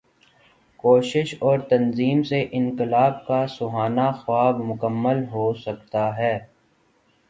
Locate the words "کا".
3.27-3.45